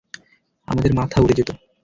আমাদের 0.67 0.91
মাথা 0.93 1.17
উড়ে 1.23 1.37
যেতো! 1.39 1.53